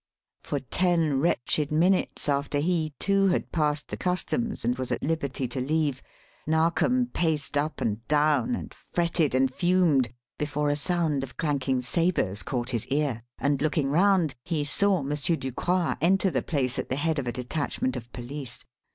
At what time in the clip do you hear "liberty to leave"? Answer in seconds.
5.03-6.01